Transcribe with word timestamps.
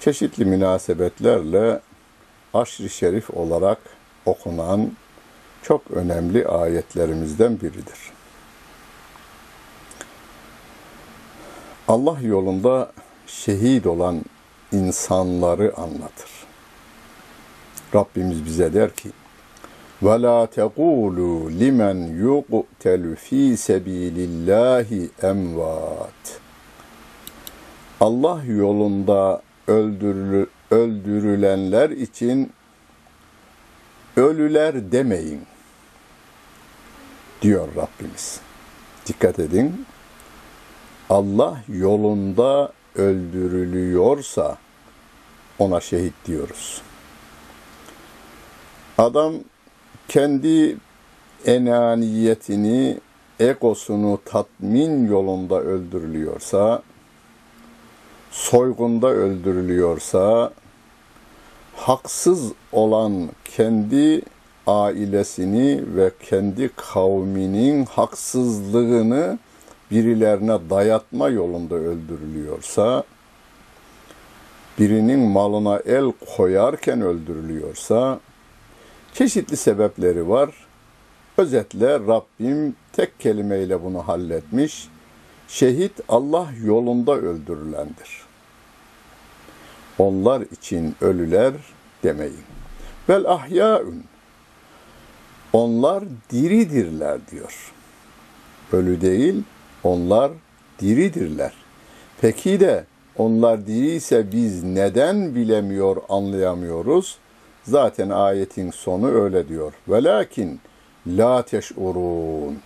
çeşitli 0.00 0.44
münasebetlerle 0.44 1.80
aşr-ı 2.54 2.90
şerif 2.90 3.30
olarak 3.30 3.78
okunan 4.26 4.92
çok 5.62 5.90
önemli 5.90 6.48
ayetlerimizden 6.48 7.60
biridir. 7.60 7.98
Allah 11.88 12.16
yolunda 12.22 12.92
şehit 13.26 13.86
olan 13.86 14.24
insanları 14.72 15.76
anlatır. 15.76 16.30
Rabbimiz 17.94 18.44
bize 18.44 18.74
der 18.74 18.94
ki, 18.94 19.10
وَلَا 20.03 20.45
تَقُولُوا 20.45 21.39
لِمَنْ 21.61 21.97
يُقْتَلُ 22.27 23.03
ف۪ي 23.25 23.43
سَب۪يلِ 23.67 24.17
اللّٰهِ 24.29 24.89
اَمْوَاتٍ 25.31 26.23
Allah 28.01 28.43
yolunda 28.45 29.41
öldürülü, 29.67 30.47
öldürülenler 30.71 31.89
için 31.89 32.51
ölüler 34.17 34.91
demeyin 34.91 35.41
diyor 37.41 37.67
Rabbimiz. 37.75 38.39
Dikkat 39.05 39.39
edin. 39.39 39.85
Allah 41.09 41.63
yolunda 41.67 42.73
öldürülüyorsa 42.95 44.57
ona 45.59 45.79
şehit 45.79 46.13
diyoruz. 46.25 46.81
Adam 48.97 49.33
kendi 50.08 50.76
enaniyetini, 51.46 52.98
egosunu 53.40 54.18
tatmin 54.24 55.08
yolunda 55.08 55.60
öldürülüyorsa, 55.60 56.82
soygunda 58.30 59.08
öldürülüyorsa, 59.08 60.52
haksız 61.76 62.52
olan 62.72 63.28
kendi 63.44 64.22
ailesini 64.66 65.96
ve 65.96 66.10
kendi 66.22 66.70
kavminin 66.76 67.84
haksızlığını 67.84 69.38
birilerine 69.90 70.58
dayatma 70.70 71.28
yolunda 71.28 71.74
öldürülüyorsa, 71.74 73.04
birinin 74.78 75.18
malına 75.18 75.80
el 75.86 76.12
koyarken 76.36 77.00
öldürülüyorsa, 77.00 78.20
Çeşitli 79.14 79.56
sebepleri 79.56 80.28
var. 80.28 80.50
Özetle 81.38 81.92
Rabbim 81.92 82.76
tek 82.92 83.20
kelimeyle 83.20 83.84
bunu 83.84 84.08
halletmiş. 84.08 84.88
Şehit 85.48 85.92
Allah 86.08 86.48
yolunda 86.64 87.14
öldürülendir. 87.16 88.22
Onlar 89.98 90.40
için 90.40 90.96
ölüler 91.00 91.52
demeyin. 92.02 92.44
Vel 93.08 93.24
ahyaun. 93.24 94.04
Onlar 95.52 96.04
diridirler 96.30 97.18
diyor. 97.30 97.72
Ölü 98.72 99.00
değil, 99.00 99.42
onlar 99.82 100.32
diridirler. 100.80 101.52
Peki 102.20 102.60
de 102.60 102.84
onlar 103.16 103.66
diriyse 103.66 104.32
biz 104.32 104.62
neden 104.62 105.34
bilemiyor, 105.34 105.96
anlayamıyoruz? 106.08 107.18
Zaten 107.66 108.10
ayetin 108.10 108.70
sonu 108.70 109.08
öyle 109.08 109.48
diyor. 109.48 109.72
Velakin 109.88 110.60
la 111.06 111.42
teş'urun. 111.42 112.60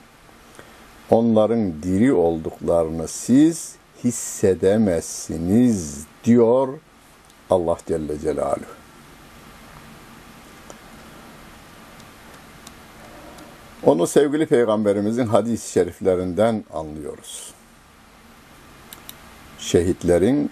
Onların 1.11 1.83
diri 1.83 2.13
olduklarını 2.13 3.09
siz 3.09 3.75
hissedemezsiniz 4.05 6.07
diyor 6.25 6.79
Allah 7.51 7.77
Celle 7.87 8.19
Celaluhu. 8.19 8.79
Onu 13.85 14.07
sevgili 14.07 14.47
peygamberimizin 14.47 15.27
hadis-i 15.27 15.73
şeriflerinden 15.73 16.65
anlıyoruz. 16.73 17.55
Şehitlerin 19.59 20.51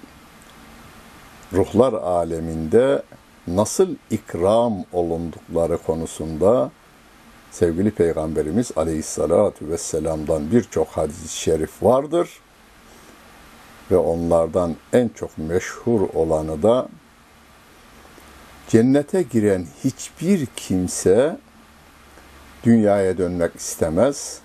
ruhlar 1.52 1.92
aleminde 1.92 3.02
nasıl 3.46 3.88
ikram 4.10 4.84
olundukları 4.92 5.78
konusunda 5.78 6.70
sevgili 7.50 7.90
Peygamberimiz 7.90 8.70
Aleyhisselatü 8.76 9.68
Vesselam'dan 9.68 10.50
birçok 10.52 10.88
hadis-i 10.88 11.36
şerif 11.36 11.82
vardır. 11.82 12.30
Ve 13.90 13.96
onlardan 13.96 14.76
en 14.92 15.08
çok 15.08 15.38
meşhur 15.38 16.00
olanı 16.14 16.62
da 16.62 16.88
cennete 18.68 19.22
giren 19.22 19.66
hiçbir 19.84 20.46
kimse 20.46 21.38
dünyaya 22.64 23.18
dönmek 23.18 23.56
istemez 23.56 24.38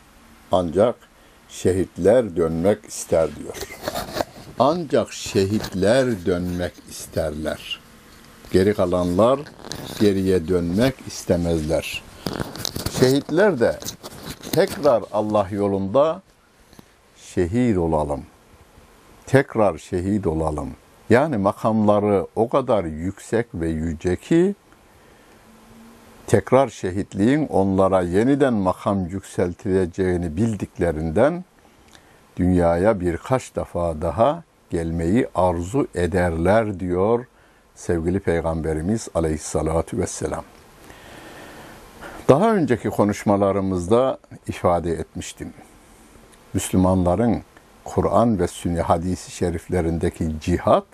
ancak 0.51 0.95
şehitler 1.49 2.35
dönmek 2.35 2.85
ister 2.85 3.35
diyor. 3.35 3.55
Ancak 4.59 5.13
şehitler 5.13 6.25
dönmek 6.25 6.73
isterler. 6.89 7.79
Geri 8.51 8.73
kalanlar 8.73 9.39
geriye 9.99 10.47
dönmek 10.47 10.95
istemezler. 11.07 12.03
Şehitler 12.99 13.59
de 13.59 13.79
tekrar 14.51 15.03
Allah 15.11 15.47
yolunda 15.51 16.21
şehit 17.17 17.77
olalım. 17.77 18.23
Tekrar 19.25 19.77
şehit 19.77 20.27
olalım. 20.27 20.69
Yani 21.09 21.37
makamları 21.37 22.27
o 22.35 22.49
kadar 22.49 22.83
yüksek 22.83 23.45
ve 23.53 23.69
yüce 23.69 24.15
ki 24.15 24.55
tekrar 26.27 26.69
şehitliğin 26.69 27.47
onlara 27.47 28.01
yeniden 28.01 28.53
makam 28.53 29.05
yükseltileceğini 29.05 30.37
bildiklerinden 30.37 31.43
dünyaya 32.37 32.99
birkaç 32.99 33.55
defa 33.55 34.01
daha 34.01 34.43
gelmeyi 34.69 35.27
arzu 35.35 35.87
ederler 35.95 36.79
diyor 36.79 37.25
sevgili 37.81 38.19
Peygamberimiz 38.19 39.07
aleyhissalatu 39.15 39.97
vesselam. 39.97 40.43
Daha 42.29 42.55
önceki 42.55 42.89
konuşmalarımızda 42.89 44.17
ifade 44.47 44.91
etmiştim. 44.91 45.53
Müslümanların 46.53 47.43
Kur'an 47.83 48.39
ve 48.39 48.47
sünni 48.47 48.81
hadisi 48.81 49.31
şeriflerindeki 49.31 50.31
cihat 50.41 50.85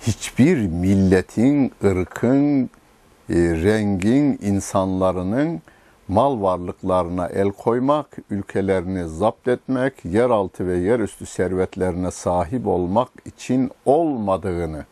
hiçbir 0.00 0.56
milletin, 0.56 1.72
ırkın, 1.84 2.64
e, 2.64 3.34
rengin, 3.36 4.38
insanlarının 4.42 5.62
mal 6.08 6.42
varlıklarına 6.42 7.26
el 7.26 7.50
koymak, 7.50 8.16
ülkelerini 8.30 9.08
zapt 9.08 9.48
etmek, 9.48 10.04
yeraltı 10.04 10.66
ve 10.66 10.76
yerüstü 10.76 11.26
servetlerine 11.26 12.10
sahip 12.10 12.66
olmak 12.66 13.08
için 13.26 13.70
olmadığını 13.84 14.84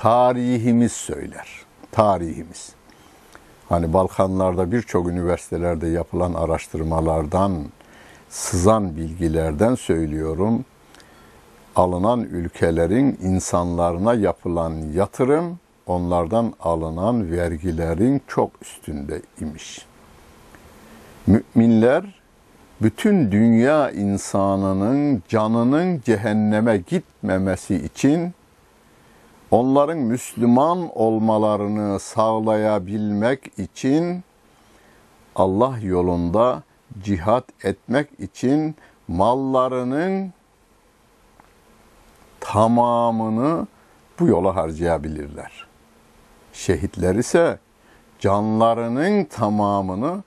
tarihimiz 0.00 0.92
söyler. 0.92 1.48
Tarihimiz. 1.92 2.72
Hani 3.68 3.92
Balkanlarda 3.92 4.72
birçok 4.72 5.08
üniversitelerde 5.08 5.86
yapılan 5.88 6.34
araştırmalardan, 6.34 7.64
sızan 8.28 8.96
bilgilerden 8.96 9.74
söylüyorum. 9.74 10.64
Alınan 11.76 12.20
ülkelerin 12.20 13.18
insanlarına 13.22 14.14
yapılan 14.14 14.72
yatırım, 14.94 15.58
onlardan 15.86 16.54
alınan 16.60 17.30
vergilerin 17.32 18.22
çok 18.26 18.50
üstünde 18.62 19.22
imiş. 19.40 19.86
Müminler 21.26 22.20
bütün 22.82 23.32
dünya 23.32 23.90
insanının 23.90 25.22
canının 25.28 26.00
cehenneme 26.04 26.76
gitmemesi 26.76 27.74
için 27.74 28.34
onların 29.50 29.98
Müslüman 29.98 30.98
olmalarını 30.98 32.00
sağlayabilmek 32.00 33.58
için 33.58 34.24
Allah 35.36 35.78
yolunda 35.82 36.62
cihat 37.02 37.64
etmek 37.64 38.20
için 38.20 38.76
mallarının 39.08 40.32
tamamını 42.40 43.66
bu 44.20 44.26
yola 44.26 44.56
harcayabilirler. 44.56 45.66
Şehitler 46.52 47.14
ise 47.14 47.58
canlarının 48.18 49.24
tamamını 49.24 50.22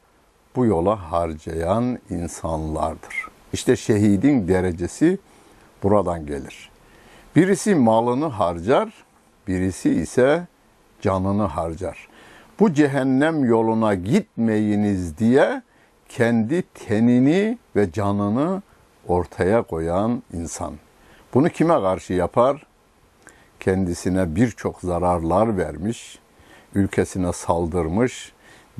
bu 0.55 0.65
yola 0.65 1.11
harcayan 1.11 1.99
insanlardır. 2.09 3.27
İşte 3.53 3.75
şehidin 3.75 4.47
derecesi 4.47 5.19
buradan 5.83 6.25
gelir. 6.25 6.71
Birisi 7.35 7.75
malını 7.75 8.25
harcar, 8.25 8.93
birisi 9.47 9.89
ise 9.89 10.47
canını 11.01 11.43
harcar. 11.43 12.07
Bu 12.59 12.73
cehennem 12.73 13.45
yoluna 13.45 13.93
gitmeyiniz 13.93 15.17
diye 15.17 15.61
kendi 16.09 16.61
tenini 16.61 17.57
ve 17.75 17.91
canını 17.91 18.61
ortaya 19.07 19.61
koyan 19.61 20.23
insan. 20.33 20.73
Bunu 21.33 21.49
kime 21.49 21.73
karşı 21.73 22.13
yapar? 22.13 22.67
Kendisine 23.59 24.35
birçok 24.35 24.81
zararlar 24.81 25.57
vermiş, 25.57 26.19
ülkesine 26.75 27.33
saldırmış, 27.33 28.33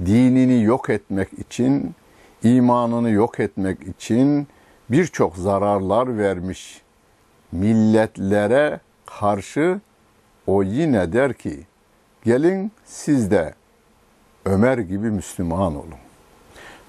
dinini 0.06 0.64
yok 0.64 0.90
etmek 0.90 1.34
için, 1.34 1.96
imanını 2.44 3.10
yok 3.10 3.40
etmek 3.40 3.88
için 3.88 4.48
birçok 4.90 5.36
zararlar 5.36 6.18
vermiş 6.18 6.82
milletlere 7.52 8.80
karşı 9.06 9.80
o 10.48 10.64
yine 10.64 11.14
der 11.14 11.34
ki 11.34 11.60
gelin 12.24 12.72
siz 12.86 13.32
de 13.32 13.54
Ömer 14.46 14.78
gibi 14.78 15.12
Müslüman 15.12 15.76
olun. 15.76 16.04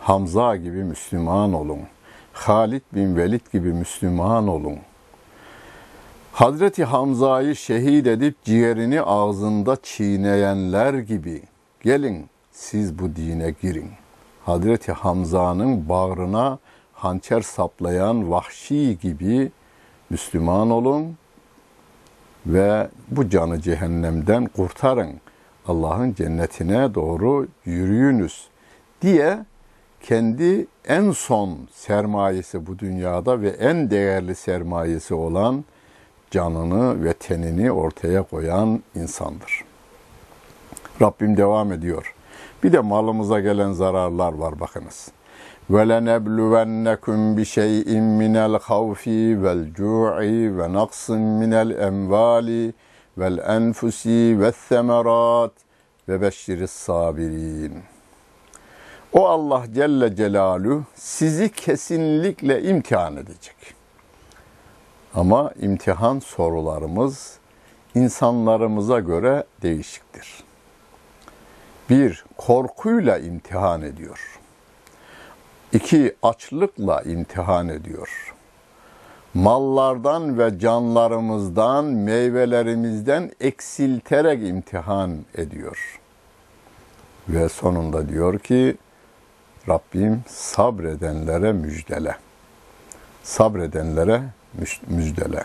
Hamza 0.01 0.57
gibi 0.57 0.85
Müslüman 0.85 1.53
olun. 1.53 1.81
Halid 2.33 2.83
bin 2.93 3.17
Velid 3.17 3.53
gibi 3.53 3.73
Müslüman 3.73 4.49
olun. 4.49 4.79
Hazreti 6.33 6.85
Hamza'yı 6.85 7.57
şehit 7.57 8.07
edip 8.07 8.45
ciğerini 8.45 9.03
ağzında 9.03 9.77
çiğneyenler 9.83 10.95
gibi 10.95 11.43
gelin 11.83 12.27
siz 12.53 12.99
bu 12.99 13.17
dine 13.17 13.55
girin. 13.63 13.91
Hazreti 14.45 14.93
Hamza'nın 14.93 15.89
bağrına 15.89 16.59
hançer 16.93 17.41
saplayan 17.41 18.31
vahşi 18.31 18.99
gibi 18.99 19.53
Müslüman 20.11 20.71
olun 20.71 21.17
ve 22.47 22.89
bu 23.11 23.29
canı 23.29 23.61
cehennemden 23.61 24.47
kurtarın. 24.47 25.21
Allah'ın 25.67 26.15
cennetine 26.15 26.95
doğru 26.95 27.49
yürüyünüz 27.65 28.49
diye 29.03 29.45
kendi 30.03 30.67
en 30.89 31.11
son 31.11 31.59
sermayesi 31.73 32.67
bu 32.67 32.79
dünyada 32.79 33.41
ve 33.41 33.49
en 33.49 33.91
değerli 33.91 34.35
sermayesi 34.35 35.15
olan 35.15 35.65
canını 36.31 37.05
ve 37.05 37.13
tenini 37.13 37.73
ortaya 37.73 38.23
koyan 38.23 38.83
insandır. 38.95 39.65
Rabbim 41.03 41.37
devam 41.37 41.73
ediyor. 41.73 42.15
Bir 42.63 42.73
de 42.73 42.81
malımıza 42.81 43.41
gelen 43.41 43.73
zararlar 43.73 44.33
var 44.33 44.61
bakınız. 44.61 45.09
وَلَنَبْلُوَنَّكُمْ 45.74 47.18
بِشَيْءٍ 47.38 47.90
مِنَ 48.22 48.36
الْخَوْفِ 48.50 49.04
وَالْجُوعِ 49.44 50.16
وَنَقْصٍ 50.58 51.06
مِنَ 51.42 51.54
الْاَمْوَالِ 51.66 52.50
وَالْاَنْفُسِ 53.20 54.04
وَالثَّمَرَاتِ 54.40 55.56
وَبَشِّرِ 56.08 56.60
الصَّابِرِينَ 56.70 57.74
O 59.14 59.28
Allah 59.28 59.64
Celle 59.74 60.16
Celaluhu 60.16 60.84
sizi 60.96 61.50
kesinlikle 61.50 62.64
imtihan 62.64 63.18
edecek. 63.18 63.56
Ama 65.14 65.52
imtihan 65.62 66.20
sorularımız 66.20 67.38
insanlarımıza 67.96 69.00
göre 69.00 69.44
değişiktir. 69.62 70.44
Bir, 71.90 72.26
korkuyla 72.38 73.18
imtihan 73.18 73.82
ediyor. 73.82 74.40
İki, 75.75 76.15
açlıkla 76.23 77.03
imtihan 77.03 77.69
ediyor. 77.69 78.35
Mallardan 79.35 80.39
ve 80.39 80.59
canlarımızdan, 80.59 81.85
meyvelerimizden 81.85 83.31
eksilterek 83.41 84.49
imtihan 84.49 85.17
ediyor. 85.35 86.01
Ve 87.29 87.49
sonunda 87.49 88.09
diyor 88.09 88.39
ki, 88.39 88.77
Rabbim 89.69 90.23
sabredenlere 90.29 91.53
müjdele. 91.53 92.17
Sabredenlere 93.23 94.23
müjdele. 94.89 95.45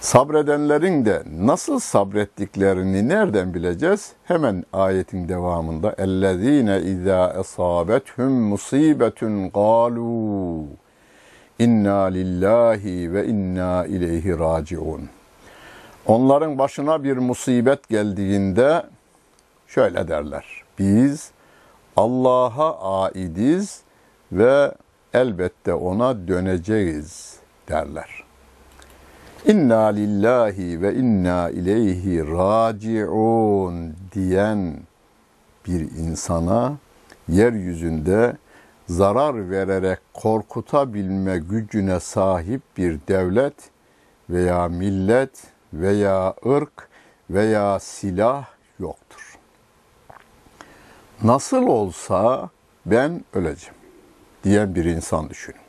Sabredenlerin 0.00 1.04
de 1.04 1.22
nasıl 1.38 1.78
sabrettiklerini 1.78 3.08
nereden 3.08 3.54
bileceğiz? 3.54 4.12
Hemen 4.24 4.64
ayetin 4.72 5.28
devamında 5.28 5.94
ellezine 5.98 6.80
izâ 6.80 7.36
esâbethum 7.40 8.32
musibetun 8.32 9.48
qalu 9.48 10.64
inna 11.58 12.02
lillahi 12.02 13.12
ve 13.12 13.26
inna 13.26 13.86
ileyhi 13.86 14.38
raciun. 14.38 15.08
Onların 16.06 16.58
başına 16.58 17.04
bir 17.04 17.16
musibet 17.16 17.88
geldiğinde 17.88 18.82
şöyle 19.66 20.08
derler. 20.08 20.62
Biz 20.78 21.30
Allah'a 21.96 23.02
aidiz 23.04 23.80
ve 24.32 24.74
elbette 25.14 25.74
ona 25.74 26.28
döneceğiz 26.28 27.36
derler. 27.68 28.25
İnna 29.44 29.86
lillahi 29.86 30.82
ve 30.82 30.94
inna 30.94 31.50
ileyhi 31.50 32.26
raciun 32.26 33.94
diyen 34.14 34.76
bir 35.66 35.80
insana 35.80 36.76
yeryüzünde 37.28 38.36
zarar 38.88 39.50
vererek 39.50 39.98
korkutabilme 40.14 41.38
gücüne 41.38 42.00
sahip 42.00 42.62
bir 42.76 42.98
devlet 43.08 43.54
veya 44.30 44.68
millet 44.68 45.44
veya 45.72 46.34
ırk 46.46 46.88
veya 47.30 47.78
silah 47.78 48.46
yoktur. 48.78 49.38
Nasıl 51.22 51.66
olsa 51.66 52.50
ben 52.86 53.24
öleceğim 53.34 53.76
diyen 54.44 54.74
bir 54.74 54.84
insan 54.84 55.30
düşünün. 55.30 55.65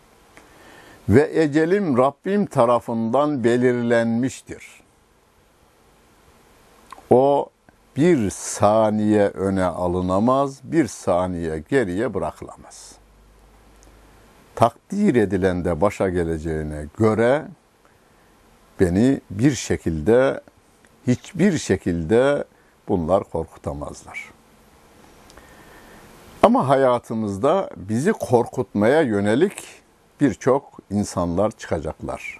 Ve 1.10 1.42
ecelim 1.42 1.98
Rabbim 1.98 2.46
tarafından 2.46 3.44
belirlenmiştir. 3.44 4.84
O 7.10 7.50
bir 7.98 8.30
saniye 8.30 9.28
öne 9.28 9.64
alınamaz, 9.64 10.60
bir 10.64 10.88
saniye 10.88 11.64
geriye 11.70 12.14
bırakılamaz 12.14 12.98
takdir 14.58 15.16
edilen 15.16 15.66
de 15.66 15.82
başa 15.82 16.10
geleceğine 16.10 16.86
göre 16.98 17.46
beni 18.80 19.22
bir 19.30 19.56
şekilde 19.56 20.42
hiçbir 21.08 21.58
şekilde 21.58 22.44
bunlar 22.88 23.24
korkutamazlar. 23.24 24.30
Ama 26.44 26.68
hayatımızda 26.68 27.70
bizi 27.76 28.12
korkutmaya 28.12 29.02
yönelik 29.02 29.64
birçok 30.22 30.77
insanlar 30.92 31.52
çıkacaklar. 31.52 32.40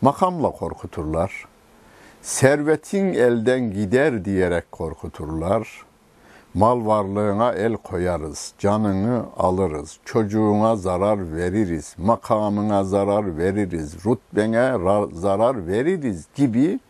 Makamla 0.00 0.50
korkuturlar. 0.50 1.44
Servetin 2.22 3.14
elden 3.14 3.70
gider 3.70 4.24
diyerek 4.24 4.72
korkuturlar 4.72 5.84
Mal 6.54 6.86
varlığına 6.86 7.52
el 7.52 7.76
koyarız, 7.76 8.52
canını 8.58 9.24
alırız, 9.36 9.98
çocuğuna 10.04 10.76
zarar 10.76 11.36
veririz, 11.36 11.94
makamına 11.98 12.84
zarar 12.84 13.38
veririz, 13.38 14.06
rütbene 14.06 14.72
zarar 15.12 15.66
veririz 15.66 16.26
gibi 16.34 16.80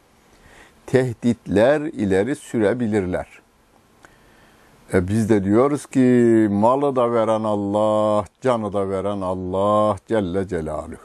tehditler 0.86 1.80
ileri 1.80 2.36
sürebilirler. 2.36 3.43
E 4.94 5.08
biz 5.08 5.28
de 5.28 5.44
diyoruz 5.44 5.86
ki 5.86 6.48
malı 6.50 6.96
da 6.96 7.12
veren 7.12 7.44
Allah, 7.44 8.24
canı 8.40 8.72
da 8.72 8.90
veren 8.90 9.20
Allah 9.20 9.96
Celle 10.06 10.48
Celaluhu. 10.48 10.96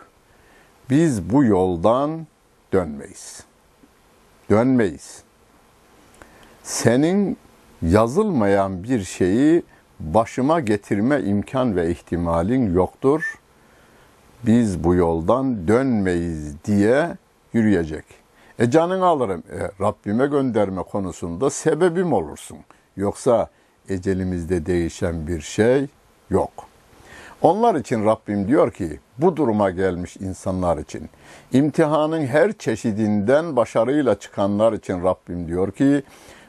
Biz 0.89 1.29
bu 1.29 1.43
yoldan 1.43 2.27
dönmeyiz. 2.73 3.43
Dönmeyiz. 4.49 5.23
Senin 6.63 7.37
yazılmayan 7.81 8.83
bir 8.83 9.03
şeyi 9.03 9.63
başıma 9.99 10.59
getirme 10.59 11.21
imkan 11.21 11.75
ve 11.75 11.91
ihtimalin 11.91 12.73
yoktur. 12.73 13.39
Biz 14.45 14.83
bu 14.83 14.95
yoldan 14.95 15.67
dönmeyiz 15.67 16.63
diye 16.65 17.17
yürüyecek. 17.53 18.05
E 18.59 18.69
canını 18.69 19.05
alırım. 19.05 19.43
E, 19.51 19.83
Rabbime 19.83 20.27
gönderme 20.27 20.83
konusunda 20.83 21.49
sebebim 21.49 22.13
olursun. 22.13 22.57
Yoksa 22.97 23.49
ecelimizde 23.89 24.65
değişen 24.65 25.27
bir 25.27 25.41
şey 25.41 25.87
yok. 26.29 26.51
Onlar 27.41 27.75
için 27.75 28.05
Rabbim 28.05 28.47
diyor 28.47 28.71
ki 28.71 28.99
bu 29.17 29.35
duruma 29.35 29.69
gelmiş 29.69 30.17
insanlar 30.17 30.77
için 30.77 31.09
imtihanın 31.53 32.25
her 32.25 32.53
çeşidinden 32.53 33.55
başarıyla 33.55 34.19
çıkanlar 34.19 34.73
için 34.73 35.03
Rabbim 35.03 35.47
diyor 35.47 35.71
ki 35.71 36.03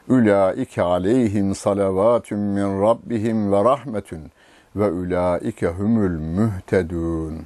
Ulaike 0.09 0.81
aleyhim 0.81 1.55
salavatun 1.55 2.39
min 2.39 2.81
rabbihim 2.81 3.51
ve 3.51 3.63
rahmetun 3.63 4.31
ve 4.75 4.91
ulaike 4.91 5.67
humul 5.67 6.19
mühtedun. 6.19 7.45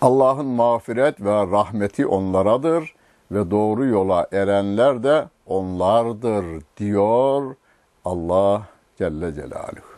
Allah'ın 0.00 0.46
mağfiret 0.46 1.20
ve 1.20 1.30
rahmeti 1.30 2.06
onlaradır 2.06 2.94
ve 3.30 3.50
doğru 3.50 3.86
yola 3.86 4.26
erenler 4.32 5.02
de 5.02 5.24
onlardır 5.46 6.44
diyor 6.76 7.54
Allah 8.04 8.66
Celle 8.98 9.34
Celaluhu. 9.34 9.92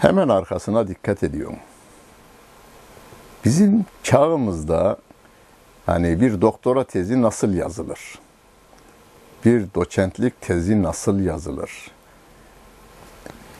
Hemen 0.00 0.28
arkasına 0.28 0.88
dikkat 0.88 1.22
ediyorum. 1.22 1.58
Bizim 3.44 3.84
çağımızda 4.02 4.98
Hani 5.86 6.20
bir 6.20 6.40
doktora 6.40 6.84
tezi 6.84 7.22
nasıl 7.22 7.54
yazılır? 7.54 8.18
Bir 9.44 9.74
doçentlik 9.74 10.40
tezi 10.40 10.82
nasıl 10.82 11.20
yazılır? 11.20 11.90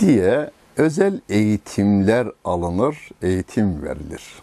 diye 0.01 0.51
özel 0.77 1.21
eğitimler 1.29 2.29
alınır, 2.45 3.11
eğitim 3.23 3.83
verilir. 3.83 4.43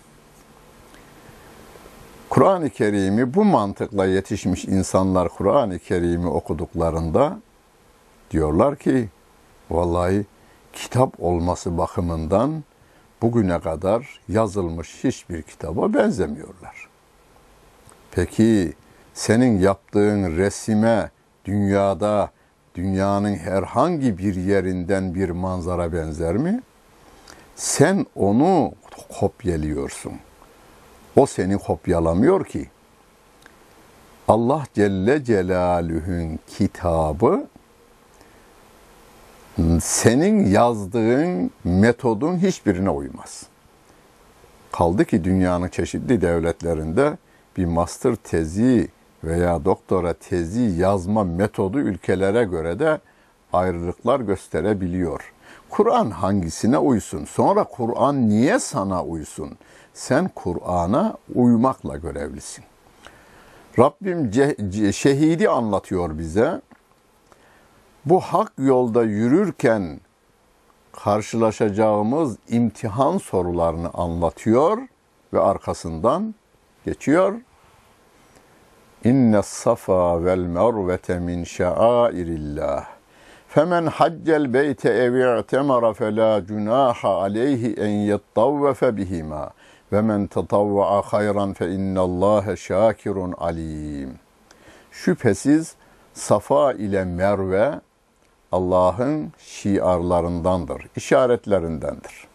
Kur'an-ı 2.29 2.69
Kerim'i 2.69 3.33
bu 3.33 3.45
mantıkla 3.45 4.05
yetişmiş 4.05 4.65
insanlar 4.65 5.29
Kur'an-ı 5.29 5.79
Kerim'i 5.79 6.27
okuduklarında 6.27 7.39
diyorlar 8.31 8.75
ki 8.75 9.09
vallahi 9.69 10.25
kitap 10.73 11.23
olması 11.23 11.77
bakımından 11.77 12.63
bugüne 13.21 13.59
kadar 13.59 14.19
yazılmış 14.27 15.03
hiçbir 15.03 15.41
kitaba 15.41 15.93
benzemiyorlar. 15.93 16.87
Peki 18.11 18.73
senin 19.13 19.59
yaptığın 19.59 20.37
resime 20.37 21.11
dünyada 21.45 22.31
dünyanın 22.75 23.35
herhangi 23.35 24.17
bir 24.17 24.35
yerinden 24.35 25.15
bir 25.15 25.29
manzara 25.29 25.93
benzer 25.93 26.37
mi? 26.37 26.61
Sen 27.55 28.05
onu 28.15 28.71
kopyalıyorsun. 29.19 30.13
O 31.19 31.25
seni 31.25 31.57
kopyalamıyor 31.57 32.45
ki. 32.45 32.69
Allah 34.27 34.63
Celle 34.73 35.23
Celaluhu'nun 35.23 36.39
kitabı 36.47 37.47
senin 39.81 40.45
yazdığın 40.51 41.51
metodun 41.63 42.37
hiçbirine 42.37 42.89
uymaz. 42.89 43.43
Kaldı 44.71 45.05
ki 45.05 45.23
dünyanın 45.23 45.67
çeşitli 45.67 46.21
devletlerinde 46.21 47.17
bir 47.57 47.65
master 47.65 48.15
tezi 48.15 48.87
veya 49.23 49.65
doktora 49.65 50.13
tezi 50.13 50.61
yazma 50.61 51.23
metodu 51.23 51.79
ülkelere 51.79 52.43
göre 52.43 52.79
de 52.79 52.99
ayrılıklar 53.53 54.19
gösterebiliyor. 54.19 55.33
Kur'an 55.69 56.11
hangisine 56.11 56.77
uysun? 56.77 57.25
Sonra 57.25 57.63
Kur'an 57.63 58.29
niye 58.29 58.59
sana 58.59 59.03
uysun? 59.03 59.57
Sen 59.99 60.27
Kur'an'a 60.35 61.17
uymakla 61.35 61.97
görevlisin. 61.97 62.65
Rabbim 63.79 64.31
şehidi 64.93 65.49
anlatıyor 65.49 66.17
bize. 66.17 66.61
Bu 68.05 68.19
hak 68.19 68.51
yolda 68.57 69.03
yürürken 69.03 69.99
karşılaşacağımız 70.91 72.37
imtihan 72.49 73.17
sorularını 73.17 73.89
anlatıyor 73.93 74.77
ve 75.33 75.39
arkasından 75.39 76.35
geçiyor. 76.85 77.33
İnne 79.03 79.41
safa 79.43 80.25
vel 80.25 80.39
mervete 80.39 81.19
min 81.19 81.43
şairillah. 81.43 82.85
Femen 83.47 83.85
haccel 83.85 84.53
beyte 84.53 84.89
ev 84.89 85.39
i'temara 85.39 85.93
fela 85.93 86.45
cunaha 86.45 87.09
aleyhi 87.09 87.73
en 87.73 87.89
yettavvefe 87.89 88.97
bihima. 88.97 89.51
Ve 89.91 90.01
men 90.01 90.27
tetavva'a 90.27 91.01
hayran 91.01 91.53
fe 91.53 91.71
innallâhe 91.71 92.55
şakirun 92.55 93.31
alim. 93.31 94.19
Şüphesiz 94.91 95.75
Safa 96.13 96.73
ile 96.73 97.05
Merve 97.05 97.79
Allah'ın 98.51 99.31
şiarlarındandır, 99.37 100.87
işaretlerindendir. 100.95 102.27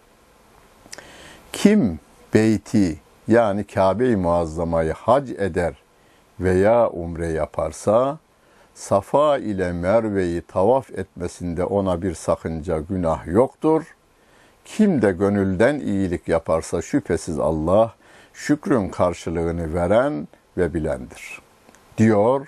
Kim 1.52 2.00
beyti 2.34 3.00
yani 3.28 3.64
Kabe-i 3.64 4.16
Muazzama'yı 4.16 4.92
hac 4.92 5.30
eder 5.30 5.74
veya 6.40 6.90
umre 6.90 7.26
yaparsa 7.26 8.18
Safa 8.74 9.38
ile 9.38 9.72
Merve'yi 9.72 10.42
tavaf 10.42 10.90
etmesinde 10.90 11.64
ona 11.64 12.02
bir 12.02 12.14
sakınca 12.14 12.78
günah 12.78 13.26
yoktur. 13.26 13.96
Kim 14.64 15.02
de 15.02 15.12
gönülden 15.12 15.78
iyilik 15.78 16.28
yaparsa 16.28 16.82
şüphesiz 16.82 17.38
Allah 17.38 17.94
şükrün 18.32 18.88
karşılığını 18.88 19.74
veren 19.74 20.28
ve 20.56 20.74
bilendir. 20.74 21.40
Diyor 21.98 22.46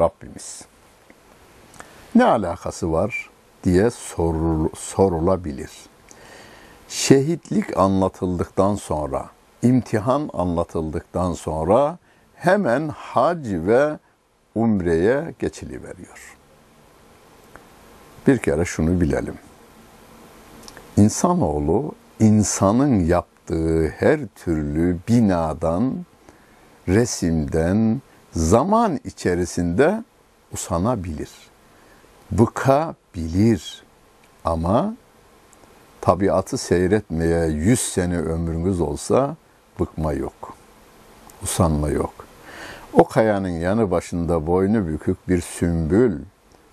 Rabbimiz. 0.00 0.64
Ne 2.14 2.24
alakası 2.24 2.92
var 2.92 3.30
diye 3.64 3.90
sorul, 3.90 4.68
sorulabilir. 4.74 5.70
Şehitlik 6.88 7.76
anlatıldıktan 7.76 8.74
sonra, 8.74 9.30
imtihan 9.62 10.30
anlatıldıktan 10.32 11.32
sonra 11.32 11.98
hemen 12.34 12.88
hac 12.88 13.46
ve 13.46 13.98
umreye 14.54 15.34
geçiliveriyor. 15.38 16.36
Bir 18.26 18.38
kere 18.38 18.64
şunu 18.64 19.00
bilelim. 19.00 19.38
İnsanoğlu 20.96 21.92
insanın 22.20 23.00
yaptığı 23.00 23.88
her 23.88 24.20
türlü 24.26 24.98
binadan, 25.08 25.94
resimden, 26.88 28.02
zaman 28.32 29.00
içerisinde 29.04 30.04
usanabilir. 30.52 31.30
Bıkabilir. 32.30 33.82
Ama 34.44 34.96
tabiatı 36.00 36.58
seyretmeye 36.58 37.46
yüz 37.46 37.80
sene 37.80 38.18
ömrünüz 38.18 38.80
olsa 38.80 39.36
bıkma 39.80 40.12
yok. 40.12 40.56
Usanma 41.42 41.88
yok. 41.88 42.12
O 42.92 43.04
kayanın 43.04 43.48
yanı 43.48 43.90
başında 43.90 44.46
boynu 44.46 44.88
bükük 44.88 45.28
bir 45.28 45.40
sümbül, 45.40 46.18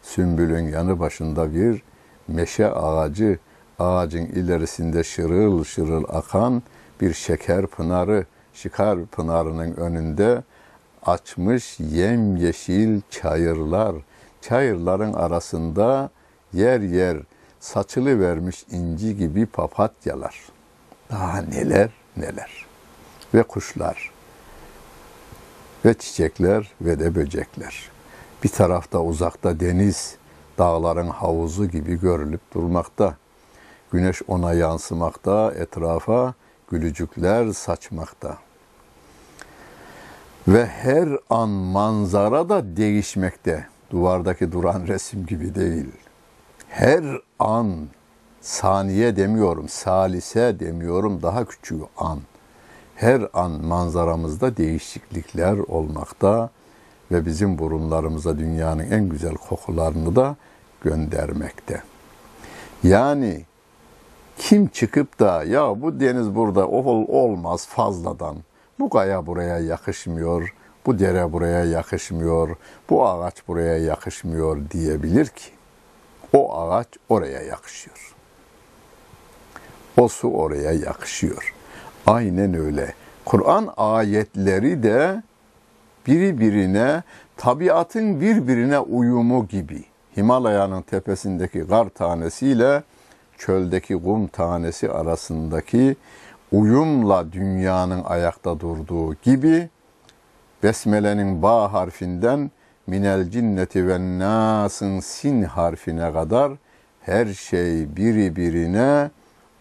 sümbülün 0.03 0.67
yanı 0.67 0.99
başında 0.99 1.53
bir 1.53 1.83
meşe 2.27 2.71
ağacı, 2.71 3.39
ağacın 3.79 4.25
ilerisinde 4.25 5.03
şırıl 5.03 5.63
şırıl 5.63 6.03
akan 6.09 6.63
bir 7.01 7.13
şeker 7.13 7.67
pınarı, 7.67 8.25
şikar 8.53 9.05
pınarının 9.05 9.73
önünde 9.73 10.43
açmış 11.05 11.79
yemyeşil 11.79 13.01
çayırlar, 13.09 13.95
çayırların 14.41 15.13
arasında 15.13 16.09
yer 16.53 16.79
yer 16.79 17.17
saçılı 17.59 18.19
vermiş 18.19 18.65
inci 18.71 19.17
gibi 19.17 19.45
papatyalar. 19.45 20.39
Daha 21.09 21.41
neler 21.41 21.89
neler. 22.17 22.65
Ve 23.33 23.43
kuşlar 23.43 24.11
ve 25.85 25.93
çiçekler 25.93 26.71
ve 26.81 26.99
de 26.99 27.15
böcekler. 27.15 27.89
Bir 28.43 28.49
tarafta 28.49 29.01
uzakta 29.01 29.59
deniz, 29.59 30.15
dağların 30.57 31.07
havuzu 31.07 31.65
gibi 31.65 31.99
görülüp 31.99 32.53
durmakta. 32.53 33.15
Güneş 33.91 34.21
ona 34.27 34.53
yansımakta, 34.53 35.53
etrafa 35.57 36.33
gülücükler 36.71 37.53
saçmakta. 37.53 38.37
Ve 40.47 40.65
her 40.65 41.09
an 41.29 41.49
manzara 41.49 42.49
da 42.49 42.77
değişmekte. 42.77 43.67
Duvardaki 43.91 44.51
duran 44.51 44.87
resim 44.87 45.25
gibi 45.25 45.55
değil. 45.55 45.91
Her 46.69 47.03
an 47.39 47.87
saniye 48.41 49.15
demiyorum, 49.15 49.69
salise 49.69 50.59
demiyorum, 50.59 51.21
daha 51.21 51.45
küçük 51.45 51.81
an 51.97 52.19
her 52.99 53.21
an 53.33 53.51
manzaramızda 53.51 54.57
değişiklikler 54.57 55.57
olmakta 55.57 56.49
ve 57.11 57.25
bizim 57.25 57.59
burunlarımıza 57.59 58.37
dünyanın 58.37 58.91
en 58.91 59.09
güzel 59.09 59.33
kokularını 59.33 60.15
da 60.15 60.35
göndermekte. 60.81 61.83
Yani 62.83 63.45
kim 64.39 64.67
çıkıp 64.67 65.19
da 65.19 65.43
ya 65.43 65.81
bu 65.81 65.99
deniz 65.99 66.35
burada 66.35 66.67
ol, 66.67 67.05
olmaz 67.07 67.67
fazladan, 67.67 68.37
bu 68.79 68.89
kaya 68.89 69.27
buraya 69.27 69.59
yakışmıyor, 69.59 70.53
bu 70.85 70.99
dere 70.99 71.33
buraya 71.33 71.65
yakışmıyor, 71.65 72.55
bu 72.89 73.07
ağaç 73.07 73.47
buraya 73.47 73.77
yakışmıyor 73.77 74.57
diyebilir 74.71 75.27
ki 75.27 75.51
o 76.33 76.61
ağaç 76.61 76.87
oraya 77.09 77.41
yakışıyor. 77.41 78.15
O 79.97 80.07
su 80.07 80.27
oraya 80.27 80.71
yakışıyor. 80.71 81.53
Aynen 82.07 82.53
öyle. 82.53 82.93
Kur'an 83.25 83.73
ayetleri 83.77 84.83
de 84.83 85.23
biri 86.07 86.39
birine, 86.39 87.03
tabiatın 87.37 88.21
birbirine 88.21 88.79
uyumu 88.79 89.47
gibi. 89.47 89.83
Himalaya'nın 90.17 90.81
tepesindeki 90.81 91.67
kar 91.67 91.89
tanesiyle 91.89 92.83
çöldeki 93.39 93.93
kum 93.93 94.27
tanesi 94.27 94.91
arasındaki 94.91 95.95
uyumla 96.51 97.31
dünyanın 97.31 98.03
ayakta 98.03 98.59
durduğu 98.59 99.13
gibi 99.13 99.69
Besmele'nin 100.63 101.41
ba 101.41 101.73
harfinden 101.73 102.51
minel 102.87 103.29
cinneti 103.29 103.87
ve 103.87 104.19
nasın 104.19 104.99
sin 104.99 105.43
harfine 105.43 106.13
kadar 106.13 106.51
her 107.01 107.25
şey 107.25 107.95
biri 107.95 108.35
birine 108.35 109.11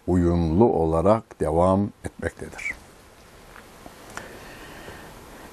uyumlu 0.07 0.65
olarak 0.65 1.41
devam 1.41 1.89
etmektedir. 2.05 2.78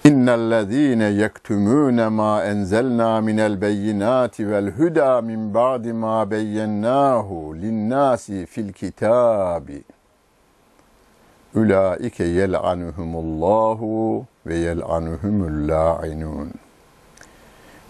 İnnellezîne 0.06 1.04
yektumûne 1.04 2.08
mâ 2.08 2.44
enzelnâ 2.44 3.22
minel 3.22 3.62
beyinâti 3.62 4.50
vel 4.50 4.72
hudâ 4.72 5.22
min 5.22 5.54
ba'di 5.54 5.94
mâ 5.94 6.32
beyyennâhu 6.32 7.56
linnâsi 7.56 8.46
fil 8.46 8.74
kitâbi. 8.74 9.84
Ulaike 11.56 12.24
yel'anuhumullahu 12.24 14.26
ve 14.46 14.56
yel'anuhumul 14.56 15.68
la'inun. 15.68 16.52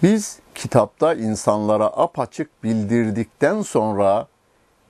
Biz 0.03 0.39
kitapta 0.55 1.13
insanlara 1.13 1.85
apaçık 1.85 2.63
bildirdikten 2.63 3.61
sonra 3.61 4.27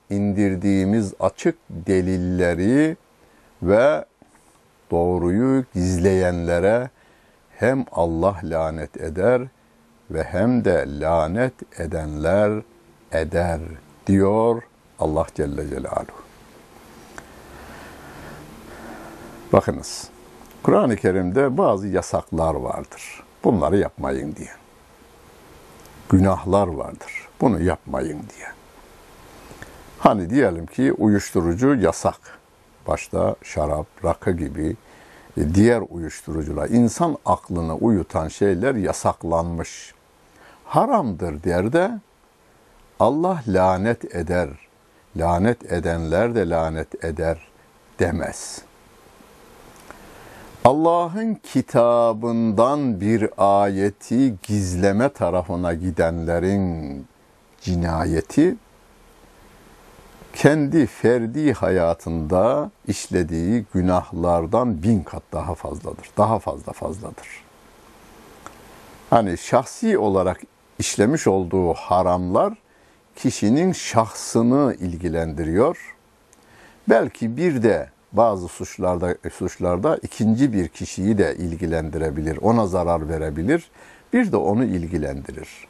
indirdiğimiz 0.09 1.13
açık 1.19 1.55
delilleri 1.69 2.97
ve 3.63 4.05
doğruyu 4.91 5.65
gizleyenlere 5.73 6.89
hem 7.55 7.85
Allah 7.91 8.35
lanet 8.43 9.01
eder 9.01 9.41
ve 10.11 10.23
hem 10.23 10.65
de 10.65 10.85
lanet 10.99 11.79
edenler 11.79 12.61
eder 13.11 13.59
diyor 14.07 14.63
Allah 14.99 15.25
Celle 15.35 15.67
Celaluhu. 15.67 16.25
Bakınız, 19.53 20.09
Kur'an-ı 20.63 20.95
Kerim'de 20.95 21.57
bazı 21.57 21.87
yasaklar 21.87 22.55
vardır. 22.55 23.23
Bunları 23.43 23.77
yapmayın 23.77 24.35
diye. 24.35 24.51
Günahlar 26.09 26.67
vardır. 26.67 27.27
Bunu 27.41 27.61
yapmayın 27.61 28.19
diye. 28.35 28.47
Hani 29.99 30.29
diyelim 30.29 30.65
ki 30.65 30.93
uyuşturucu 30.93 31.75
yasak. 31.75 32.19
Başta 32.87 33.35
şarap, 33.43 33.87
rakı 34.05 34.31
gibi 34.31 34.75
diğer 35.54 35.84
uyuşturucular, 35.89 36.69
insan 36.69 37.17
aklını 37.26 37.76
uyutan 37.76 38.28
şeyler 38.28 38.76
yasaklanmış. 38.76 39.93
Haramdır 40.65 41.43
der 41.43 41.74
de 41.74 41.91
Allah 43.00 43.43
lanet 43.48 44.15
eder. 44.15 44.50
Lanet 45.17 45.71
edenler 45.71 46.36
de 46.36 46.50
lanet 46.50 47.06
eder 47.06 47.48
demez. 48.00 48.62
Allah'ın 50.65 51.34
kitabından 51.34 53.02
bir 53.02 53.30
ayeti 53.38 54.36
gizleme 54.43 55.10
tarafına 55.10 55.74
gidenlerin 55.74 57.08
cinayeti 57.62 58.56
kendi 60.36 60.86
ferdi 60.86 61.54
hayatında 61.54 62.71
işlediği 62.88 63.65
günahlardan 63.74 64.84
bin 64.84 65.04
kat 65.04 65.24
daha 65.34 65.56
fazladır. 65.56 66.10
Daha 66.17 66.39
fazla 66.39 66.74
fazladır. 66.74 67.28
Hani 69.10 69.38
şahsi 69.38 69.98
olarak 69.98 70.41
işlemiş 70.80 71.28
olduğu 71.28 71.74
haramlar 71.74 72.54
kişinin 73.15 73.71
şahsını 73.71 74.76
ilgilendiriyor. 74.80 75.95
Belki 76.89 77.38
bir 77.38 77.63
de 77.63 77.89
bazı 78.13 78.48
suçlarda 78.48 79.15
suçlarda 79.34 79.98
ikinci 80.02 80.54
bir 80.54 80.67
kişiyi 80.67 81.17
de 81.17 81.36
ilgilendirebilir, 81.36 82.38
ona 82.38 82.67
zarar 82.67 83.10
verebilir. 83.10 83.69
Bir 84.13 84.32
de 84.32 84.38
onu 84.38 84.63
ilgilendirir. 84.63 85.67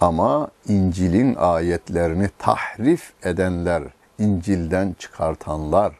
Ama 0.00 0.48
İncil'in 0.68 1.34
ayetlerini 1.34 2.28
tahrif 2.38 3.12
edenler, 3.22 3.82
İncil'den 4.18 4.94
çıkartanlar 4.98 5.98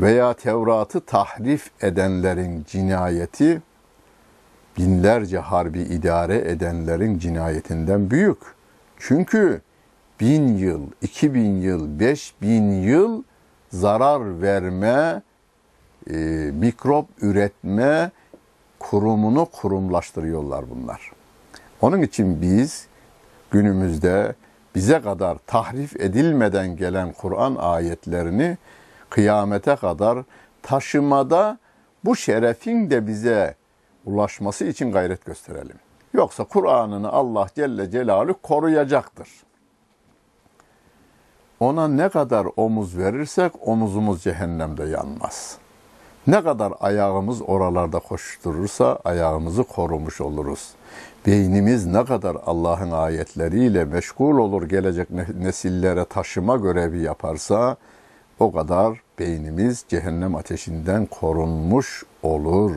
veya 0.00 0.34
Tevrat'ı 0.34 1.00
tahrif 1.00 1.70
edenlerin 1.82 2.64
cinayeti 2.68 3.62
binlerce 4.78 5.38
harbi 5.38 5.80
idare 5.80 6.50
edenlerin 6.50 7.18
cinayetinden 7.18 8.10
büyük. 8.10 8.38
Çünkü 8.98 9.60
bin 10.20 10.58
yıl, 10.58 10.82
iki 11.02 11.34
bin 11.34 11.60
yıl, 11.60 12.00
beş 12.00 12.34
bin 12.42 12.82
yıl 12.82 13.22
zarar 13.72 14.42
verme, 14.42 15.22
e, 16.10 16.14
mikrop 16.52 17.06
üretme 17.20 18.10
kurumunu 18.78 19.46
kurumlaştırıyorlar 19.46 20.64
bunlar. 20.70 21.19
Onun 21.82 22.02
için 22.02 22.42
biz 22.42 22.86
günümüzde 23.50 24.34
bize 24.74 25.00
kadar 25.00 25.38
tahrif 25.46 25.96
edilmeden 26.00 26.76
gelen 26.76 27.12
Kur'an 27.12 27.54
ayetlerini 27.54 28.58
kıyamete 29.10 29.76
kadar 29.76 30.18
taşımada 30.62 31.58
bu 32.04 32.16
şerefin 32.16 32.90
de 32.90 33.06
bize 33.06 33.54
ulaşması 34.04 34.64
için 34.64 34.92
gayret 34.92 35.24
gösterelim. 35.24 35.76
Yoksa 36.12 36.44
Kur'an'ını 36.44 37.12
Allah 37.12 37.46
Celle 37.54 37.90
Celaluhu 37.90 38.42
koruyacaktır. 38.42 39.28
Ona 41.60 41.88
ne 41.88 42.08
kadar 42.08 42.46
omuz 42.56 42.98
verirsek 42.98 43.68
omuzumuz 43.68 44.22
cehennemde 44.22 44.84
yanmaz. 44.84 45.59
Ne 46.30 46.42
kadar 46.42 46.72
ayağımız 46.80 47.42
oralarda 47.42 47.98
koşturursa 47.98 48.98
ayağımızı 49.04 49.64
korumuş 49.64 50.20
oluruz. 50.20 50.68
Beynimiz 51.26 51.86
ne 51.86 52.04
kadar 52.04 52.36
Allah'ın 52.46 52.90
ayetleriyle 52.90 53.84
meşgul 53.84 54.38
olur 54.38 54.62
gelecek 54.62 55.08
nesillere 55.40 56.04
taşıma 56.04 56.56
görevi 56.56 57.02
yaparsa 57.02 57.76
o 58.38 58.52
kadar 58.52 59.00
beynimiz 59.18 59.84
cehennem 59.88 60.34
ateşinden 60.34 61.06
korunmuş 61.06 62.04
olur. 62.22 62.72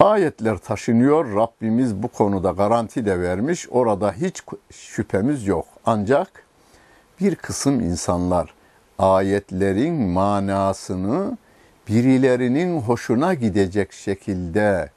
Ayetler 0.00 0.58
taşınıyor. 0.58 1.36
Rabbimiz 1.36 2.02
bu 2.02 2.08
konuda 2.08 2.50
garanti 2.50 3.06
de 3.06 3.20
vermiş. 3.20 3.68
Orada 3.70 4.12
hiç 4.12 4.42
şüphemiz 4.70 5.46
yok. 5.46 5.66
Ancak 5.86 6.44
bir 7.20 7.34
kısım 7.34 7.80
insanlar 7.80 8.54
ayetlerin 8.98 9.94
manasını 9.94 11.38
birilerinin 11.90 12.80
hoşuna 12.80 13.34
gidecek 13.34 13.92
şekilde 13.92 14.90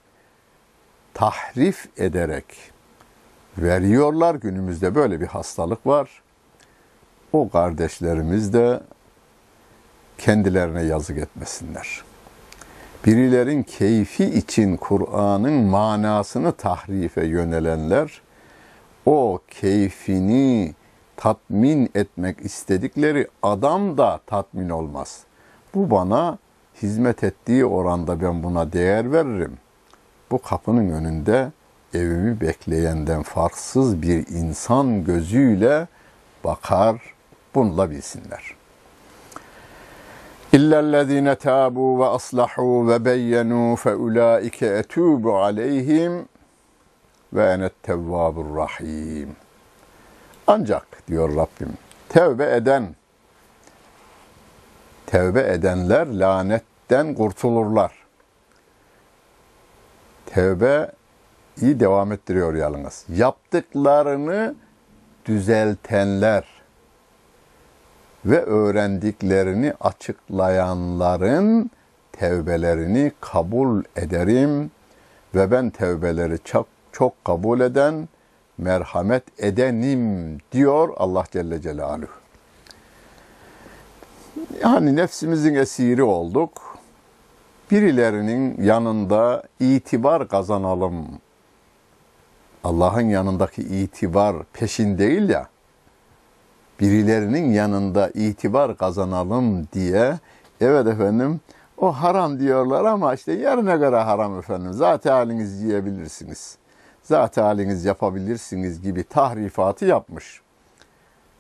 tahrif 1.14 1.88
ederek 1.98 2.46
veriyorlar. 3.58 4.36
Günümüzde 4.36 4.96
böyle 4.96 5.22
bir 5.22 5.28
hastalık 5.28 5.88
var. 5.88 6.10
O 7.34 7.50
kardeşlerimiz 7.50 8.54
de 8.54 8.80
kendilerine 10.18 10.84
yazık 10.84 11.18
etmesinler. 11.18 12.02
Birilerin 13.06 13.64
keyfi 13.64 14.26
için 14.26 14.78
Kur'an'ın 14.78 15.54
manasını 15.54 16.52
tahrife 16.52 17.26
yönelenler, 17.26 18.22
o 19.06 19.40
keyfini 19.50 20.74
tatmin 21.18 21.90
etmek 21.96 22.42
istedikleri 22.42 23.28
adam 23.44 23.98
da 23.98 24.20
tatmin 24.28 24.70
olmaz. 24.70 25.24
Bu 25.76 25.92
bana 25.92 26.38
hizmet 26.84 27.24
ettiği 27.24 27.66
oranda 27.66 28.22
ben 28.22 28.44
buna 28.44 28.74
değer 28.74 29.12
veririm. 29.12 29.58
Bu 30.32 30.42
kapının 30.42 30.90
önünde 30.90 31.52
evimi 31.94 32.42
bekleyenden 32.42 33.24
farksız 33.24 34.02
bir 34.02 34.28
insan 34.28 35.04
gözüyle 35.04 35.88
bakar, 36.44 37.02
bununla 37.56 37.92
bilsinler. 37.92 38.56
İllellezine 40.54 41.36
tabu 41.36 42.00
ve 42.00 42.06
aslahu 42.06 42.88
ve 42.88 43.06
beyyenu 43.06 43.76
fe 43.76 43.96
ulaike 43.96 44.66
etubu 44.66 45.38
aleyhim 45.38 46.26
ve 47.34 47.46
enet 47.46 47.84
tevvabur 47.84 48.56
rahim. 48.58 49.36
Ancak 50.48 51.08
diyor 51.08 51.36
Rabbim 51.36 51.74
tevbe 52.10 52.56
eden 52.56 52.96
tevbe 55.06 55.42
edenler 55.42 56.08
lanetten 56.92 57.14
kurtulurlar. 57.14 57.92
Tevbe 60.26 60.92
iyi 61.62 61.80
devam 61.80 62.12
ettiriyor 62.12 62.56
yalnız. 62.56 63.06
Yaptıklarını 63.10 64.56
düzeltenler 65.26 66.44
ve 68.26 68.42
öğrendiklerini 68.42 69.74
açıklayanların 69.82 71.72
tevbelerini 72.12 73.12
kabul 73.22 73.84
ederim 73.96 74.72
ve 75.36 75.52
ben 75.52 75.70
tevbeleri 75.70 76.40
çok 76.44 76.68
çok 76.92 77.26
kabul 77.26 77.60
eden 77.60 78.08
merhamet 78.58 79.24
edenim 79.38 80.38
diyor 80.52 80.94
Allah 80.98 81.24
Celle 81.32 81.62
Celaluhu. 81.62 82.24
Yani 84.62 84.96
nefsimizin 84.96 85.56
esiri 85.56 86.04
olduk. 86.04 86.73
Birilerinin 87.74 88.64
yanında 88.64 89.44
itibar 89.60 90.28
kazanalım. 90.28 91.08
Allah'ın 92.64 93.02
yanındaki 93.02 93.62
itibar 93.62 94.36
peşin 94.54 94.98
değil 94.98 95.30
ya. 95.30 95.48
Birilerinin 96.80 97.52
yanında 97.52 98.10
itibar 98.10 98.78
kazanalım 98.78 99.68
diye 99.74 100.20
evet 100.62 100.88
efendim 100.88 101.42
o 101.78 101.92
haram 101.92 102.40
diyorlar 102.40 102.86
ama 102.86 103.14
işte 103.14 103.32
yerine 103.32 103.78
göre 103.78 103.98
haram 103.98 104.40
efendim. 104.40 104.74
Zaten 104.74 105.12
haliniz 105.12 105.62
yiyebilirsiniz 105.62 106.58
zat 107.04 107.38
haliniz 107.38 107.86
yapabilirsiniz 107.86 108.82
gibi 108.82 109.04
tahrifatı 109.04 109.86
yapmış. 109.86 110.42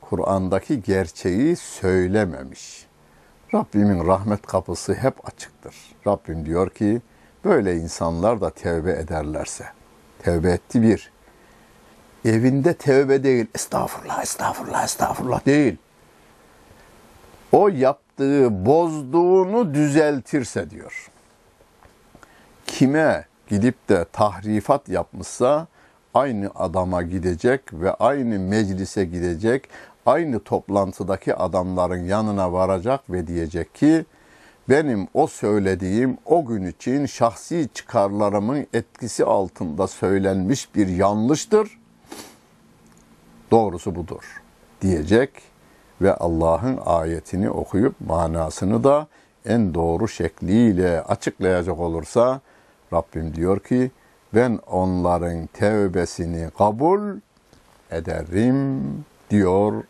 Kur'an'daki 0.01 0.81
gerçeği 0.81 1.55
söylememiş. 1.55 2.92
Rabbimin 3.53 4.07
rahmet 4.07 4.47
kapısı 4.47 4.93
hep 4.93 5.27
açıktır. 5.27 5.75
Rabbim 6.07 6.45
diyor 6.45 6.69
ki 6.69 7.01
böyle 7.45 7.75
insanlar 7.75 8.41
da 8.41 8.49
tevbe 8.49 8.91
ederlerse. 8.91 9.65
Tevbe 10.19 10.51
etti 10.51 10.81
bir. 10.81 11.11
Evinde 12.25 12.73
tevbe 12.73 13.23
değil. 13.23 13.45
Estağfurullah, 13.55 14.23
estağfurullah, 14.23 14.83
estağfurullah 14.83 15.45
değil. 15.45 15.77
O 17.51 17.67
yaptığı, 17.67 18.65
bozduğunu 18.65 19.73
düzeltirse 19.73 20.69
diyor. 20.69 21.11
Kime 22.67 23.25
gidip 23.47 23.89
de 23.89 24.05
tahrifat 24.13 24.89
yapmışsa 24.89 25.67
aynı 26.13 26.51
adama 26.55 27.01
gidecek 27.01 27.61
ve 27.73 27.93
aynı 27.93 28.39
meclise 28.39 29.05
gidecek, 29.05 29.69
aynı 30.05 30.39
toplantıdaki 30.39 31.35
adamların 31.35 32.03
yanına 32.03 32.53
varacak 32.53 33.09
ve 33.09 33.27
diyecek 33.27 33.75
ki 33.75 34.05
benim 34.69 35.07
o 35.13 35.27
söylediğim 35.27 36.17
o 36.25 36.45
gün 36.45 36.65
için 36.65 37.05
şahsi 37.05 37.69
çıkarlarımın 37.73 38.67
etkisi 38.73 39.25
altında 39.25 39.87
söylenmiş 39.87 40.75
bir 40.75 40.87
yanlıştır. 40.87 41.79
Doğrusu 43.51 43.95
budur 43.95 44.41
diyecek 44.81 45.29
ve 46.01 46.15
Allah'ın 46.15 46.79
ayetini 46.85 47.49
okuyup 47.49 47.95
manasını 48.07 48.83
da 48.83 49.07
en 49.45 49.73
doğru 49.73 50.07
şekliyle 50.07 51.01
açıklayacak 51.01 51.79
olursa 51.79 52.41
Rabbim 52.93 53.35
diyor 53.35 53.59
ki 53.59 53.91
ben 54.33 54.59
onların 54.67 55.47
tevbesini 55.47 56.49
kabul 56.57 57.01
ederim 57.91 58.81
diyor 59.29 59.83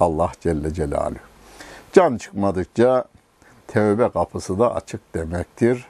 Allah 0.00 0.32
Celle 0.40 0.74
Celaluhu. 0.74 1.18
Can 1.92 2.16
çıkmadıkça 2.16 3.04
tevbe 3.66 4.08
kapısı 4.08 4.58
da 4.58 4.74
açık 4.74 5.14
demektir. 5.14 5.86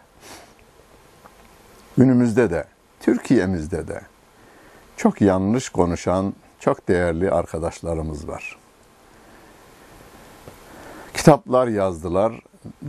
Günümüzde 1.98 2.50
de, 2.50 2.64
Türkiye'mizde 3.00 3.88
de 3.88 4.00
çok 4.96 5.20
yanlış 5.20 5.68
konuşan 5.68 6.34
çok 6.60 6.88
değerli 6.88 7.30
arkadaşlarımız 7.30 8.28
var. 8.28 8.58
Kitaplar 11.14 11.68
yazdılar, 11.68 12.32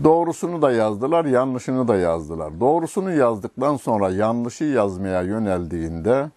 Doğrusunu 0.04 0.62
da 0.62 0.72
yazdılar, 0.72 1.26
yanlışını 1.26 1.88
da 1.88 1.96
yazdılar. 1.96 2.60
Doğrusunu 2.60 3.16
yazdıktan 3.16 3.78
sonra 3.78 4.10
yanlışı 4.10 4.64
yazmaya 4.64 5.22
yöneldiğinde 5.22 6.30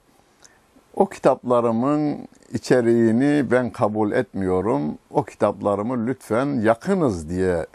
o 0.98 1.06
kitaplarımın 1.08 2.28
içeriğini 2.52 3.50
ben 3.50 3.70
kabul 3.70 4.12
etmiyorum. 4.12 4.98
O 5.10 5.24
kitaplarımı 5.24 6.06
lütfen 6.06 6.46
yakınız 6.46 7.28
diye 7.30 7.66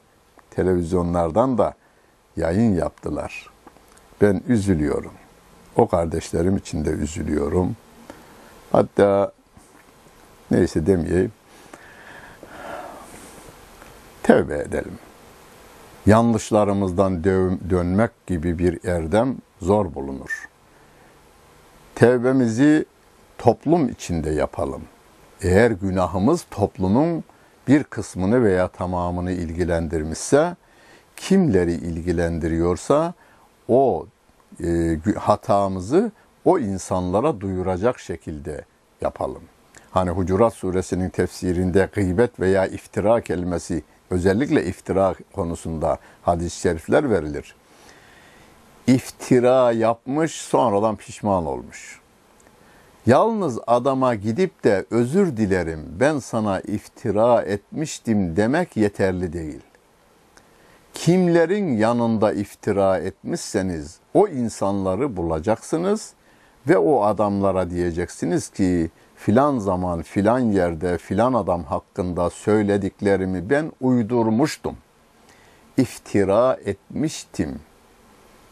televizyonlardan 0.52 1.58
da 1.58 1.74
yayın 2.38 2.76
yaptılar. 2.76 3.50
Ben 4.22 4.42
üzülüyorum. 4.48 5.12
O 5.76 5.88
kardeşlerim 5.88 6.58
için 6.58 6.86
de 6.86 6.90
üzülüyorum. 6.90 7.76
Hatta 8.72 9.32
neyse 10.52 10.86
demeyeyim. 10.86 11.32
Tevbe 14.24 14.58
edelim 14.58 14.98
yanlışlarımızdan 16.06 17.24
dönmek 17.70 18.28
gibi 18.28 18.60
bir 18.60 18.86
erdem 18.86 19.38
zor 19.62 19.96
bulunur. 19.96 20.50
Tevbemizi 21.96 22.86
toplum 23.44 23.90
içinde 23.90 24.30
yapalım. 24.30 24.82
Eğer 25.42 25.72
günahımız 25.72 26.46
toplumun 26.52 27.24
bir 27.68 27.84
kısmını 27.84 28.44
veya 28.44 28.68
tamamını 28.68 29.32
ilgilendirmişse, 29.32 30.56
kimleri 31.16 31.74
ilgilendiriyorsa 31.74 33.14
o 33.68 34.06
e, 34.64 34.98
hatamızı 35.18 36.12
o 36.46 36.60
insanlara 36.60 37.42
duyuracak 37.42 38.00
şekilde 38.00 38.66
yapalım. 39.02 39.44
Hani 39.92 40.10
Hucurat 40.10 40.54
suresinin 40.54 41.10
tefsirinde 41.10 41.90
gıybet 41.94 42.40
veya 42.40 42.66
iftira 42.66 43.22
kelimesi 43.22 43.84
özellikle 44.10 44.66
iftira 44.66 45.16
konusunda 45.34 45.98
hadis-i 46.22 46.60
şerifler 46.60 47.10
verilir. 47.10 47.56
İftira 48.88 49.72
yapmış 49.72 50.32
sonradan 50.32 50.96
pişman 50.96 51.46
olmuş. 51.46 52.03
Yalnız 53.06 53.60
adama 53.68 54.16
gidip 54.16 54.64
de 54.64 54.86
özür 54.92 55.38
dilerim 55.38 55.96
ben 56.00 56.20
sana 56.20 56.60
iftira 56.60 57.42
etmiştim 57.42 58.36
demek 58.36 58.78
yeterli 58.78 59.34
değil. 59.34 59.62
Kimlerin 60.94 61.78
yanında 61.78 62.34
iftira 62.34 62.98
etmişseniz 62.98 64.00
o 64.14 64.28
insanları 64.28 65.18
bulacaksınız 65.18 66.14
ve 66.68 66.78
o 66.78 67.04
adamlara 67.04 67.70
diyeceksiniz 67.70 68.50
ki 68.50 68.90
filan 69.16 69.58
zaman 69.58 70.02
filan 70.02 70.40
yerde 70.40 70.98
filan 70.98 71.34
adam 71.34 71.64
hakkında 71.64 72.30
söylediklerimi 72.30 73.50
ben 73.50 73.72
uydurmuştum. 73.82 74.78
İftira 75.78 76.58
etmiştim. 76.66 77.60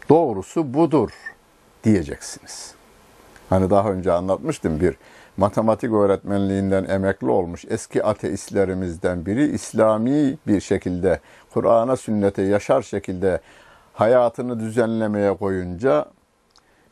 Doğrusu 0.09 0.73
budur 0.73 1.11
diyeceksiniz. 1.83 2.80
Hani 3.51 3.69
daha 3.69 3.91
önce 3.91 4.11
anlatmıştım 4.11 4.79
bir 4.79 4.95
matematik 5.37 5.93
öğretmenliğinden 5.93 6.83
emekli 6.83 7.29
olmuş 7.29 7.65
eski 7.69 8.03
ateistlerimizden 8.03 9.25
biri 9.25 9.51
İslami 9.51 10.37
bir 10.47 10.61
şekilde 10.61 11.19
Kur'an'a 11.53 11.95
sünnete 11.95 12.41
yaşar 12.41 12.81
şekilde 12.81 13.41
hayatını 13.93 14.59
düzenlemeye 14.59 15.37
koyunca 15.37 16.05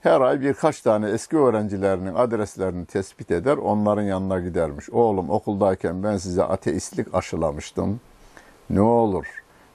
her 0.02 0.22
ay 0.22 0.42
birkaç 0.42 0.82
tane 0.82 1.10
eski 1.10 1.38
öğrencilerinin 1.38 2.16
adreslerini 2.16 2.86
tespit 2.86 3.32
eder, 3.32 3.58
onların 3.58 4.04
yanına 4.04 4.40
gidermiş. 4.40 4.90
Oğlum 4.90 5.30
okuldayken 5.30 6.04
ben 6.04 6.18
size 6.18 6.44
ateistlik 6.44 7.14
aşılamıştım. 7.14 8.00
Ne 8.70 8.82
olur 8.82 9.26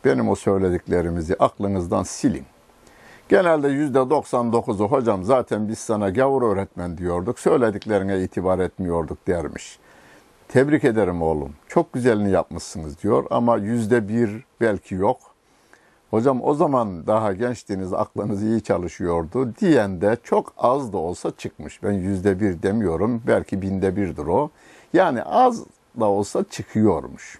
benim 0.04 0.28
o 0.28 0.34
söylediklerimizi 0.34 1.36
aklınızdan 1.38 2.02
silin. 2.02 2.46
Genelde 3.28 3.68
yüzde 3.68 3.98
99'u 3.98 4.88
hocam 4.88 5.24
zaten 5.24 5.68
biz 5.68 5.78
sana 5.78 6.10
gavur 6.10 6.42
öğretmen 6.42 6.98
diyorduk, 6.98 7.38
söylediklerine 7.38 8.22
itibar 8.22 8.58
etmiyorduk 8.58 9.26
dermiş. 9.26 9.78
Tebrik 10.48 10.84
ederim 10.84 11.22
oğlum, 11.22 11.52
çok 11.68 11.92
güzelini 11.92 12.30
yapmışsınız 12.30 13.02
diyor 13.02 13.24
ama 13.30 13.56
yüzde 13.56 14.08
bir 14.08 14.44
belki 14.60 14.94
yok. 14.94 15.18
Hocam 16.10 16.40
o 16.42 16.54
zaman 16.54 17.06
daha 17.06 17.32
gençtiniz, 17.32 17.92
aklınız 17.92 18.42
iyi 18.42 18.62
çalışıyordu 18.62 19.54
diyen 19.60 20.00
de 20.00 20.16
çok 20.22 20.52
az 20.58 20.92
da 20.92 20.98
olsa 20.98 21.32
çıkmış. 21.38 21.82
Ben 21.82 21.92
yüzde 21.92 22.40
bir 22.40 22.62
demiyorum, 22.62 23.22
belki 23.26 23.62
binde 23.62 23.96
birdir 23.96 24.26
o. 24.26 24.50
Yani 24.92 25.22
az 25.22 25.64
da 26.00 26.04
olsa 26.04 26.44
çıkıyormuş. 26.50 27.38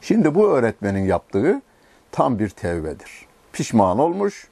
Şimdi 0.00 0.34
bu 0.34 0.48
öğretmenin 0.48 1.04
yaptığı 1.04 1.62
tam 2.12 2.38
bir 2.38 2.48
tevbedir. 2.48 3.26
Pişman 3.52 3.98
olmuş, 3.98 4.48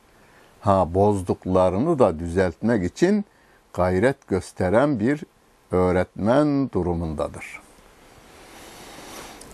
ha 0.66 0.94
bozduklarını 0.94 1.98
da 1.98 2.18
düzeltmek 2.18 2.85
için 2.85 3.24
gayret 3.72 4.29
gösteren 4.29 5.00
bir 5.00 5.24
öğretmen 5.70 6.70
durumundadır. 6.72 7.61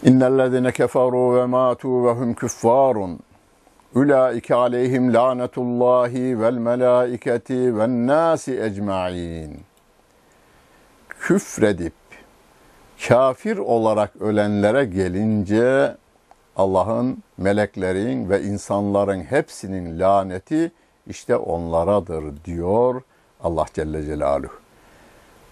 İnnellezine 0.03 0.73
keferu 0.73 1.37
ve 1.37 1.47
matu 1.47 2.07
ve 2.07 2.11
hum 2.11 2.35
küffarun 2.35 3.21
Ulaike 3.95 4.55
aleyhim 4.55 5.15
lanetullahi 5.15 6.41
vel 6.41 6.55
melaiketi 6.55 7.79
ve 7.79 8.07
nasi 8.07 8.63
ecmain. 8.63 9.61
Küfredip 11.09 11.93
kafir 13.09 13.59
olarak 13.59 14.17
ölenlere 14.21 14.85
gelince 14.85 15.97
Allah'ın, 16.57 17.23
meleklerin 17.39 18.31
ve 18.31 18.43
insanların 18.43 19.21
hepsinin 19.21 20.01
laneti 20.01 20.73
işte 21.07 21.37
onlaradır 21.37 22.45
diyor 22.45 23.03
Allah 23.43 23.67
Celle 23.75 24.03
Celaluhu. 24.03 24.53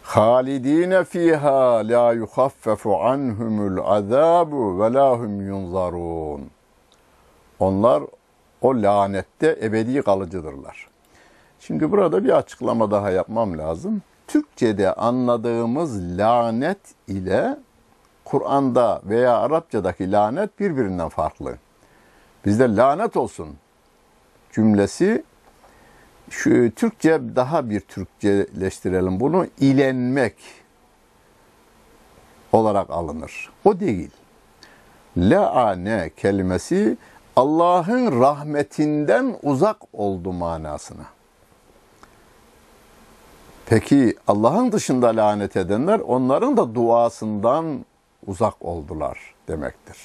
Halidine 0.02 1.04
fiha 1.04 1.88
la 1.88 2.12
yuhaffefu 2.12 2.96
anhumul 2.96 3.78
azabu 3.84 4.82
ve 4.82 4.92
la 4.92 5.18
hum 5.18 5.46
yunzarun. 5.46 6.50
Onlar 7.58 8.02
o 8.60 8.74
lanette 8.74 9.58
ebedi 9.62 10.02
kalıcıdırlar. 10.02 10.88
Şimdi 11.60 11.90
burada 11.90 12.24
bir 12.24 12.36
açıklama 12.36 12.90
daha 12.90 13.10
yapmam 13.10 13.58
lazım. 13.58 14.02
Türkçe'de 14.26 14.94
anladığımız 14.94 16.18
lanet 16.18 16.78
ile 17.08 17.56
Kur'an'da 18.24 19.00
veya 19.04 19.38
Arapçadaki 19.38 20.12
lanet 20.12 20.60
birbirinden 20.60 21.08
farklı. 21.08 21.58
Bizde 22.46 22.76
lanet 22.76 23.16
olsun 23.16 23.48
cümlesi 24.52 25.24
şu 26.30 26.70
Türkçe 26.74 27.20
daha 27.36 27.70
bir 27.70 27.80
Türkçeleştirelim 27.80 29.20
bunu 29.20 29.46
ilenmek 29.60 30.34
olarak 32.52 32.90
alınır. 32.90 33.50
O 33.64 33.80
değil. 33.80 34.10
Laane 35.16 36.10
kelimesi 36.16 36.96
Allah'ın 37.36 38.20
rahmetinden 38.20 39.36
uzak 39.42 39.76
oldu 39.92 40.32
manasına. 40.32 41.04
Peki 43.66 44.16
Allah'ın 44.28 44.72
dışında 44.72 45.06
lanet 45.06 45.56
edenler 45.56 45.98
onların 45.98 46.56
da 46.56 46.74
duasından 46.74 47.84
uzak 48.26 48.64
oldular 48.64 49.34
demektir. 49.48 49.96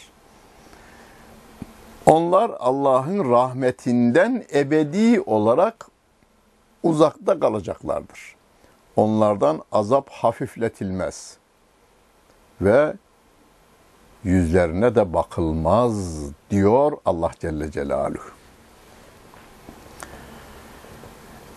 Onlar 2.05 2.51
Allah'ın 2.59 3.31
rahmetinden 3.31 4.43
ebedi 4.53 5.21
olarak 5.21 5.87
uzakta 6.85 7.39
kalacaklardır. 7.39 8.35
Onlardan 8.95 9.61
azap 9.71 10.09
hafifletilmez 10.09 11.37
ve 12.61 12.93
yüzlerine 14.23 14.95
de 14.95 15.13
bakılmaz 15.13 16.21
diyor 16.49 16.97
Allah 17.05 17.31
Celle 17.39 17.71
Celaluhu. 17.71 18.29